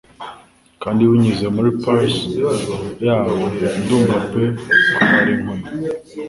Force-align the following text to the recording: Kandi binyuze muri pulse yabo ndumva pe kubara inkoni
Kandi 0.81 1.01
binyuze 1.09 1.45
muri 1.55 1.69
pulse 1.81 2.25
yabo 3.05 3.33
ndumva 3.81 4.17
pe 4.31 4.43
kubara 4.95 5.29
inkoni 5.35 5.67